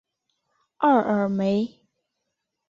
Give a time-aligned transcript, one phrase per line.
[0.79, 1.79] 奥尔梅。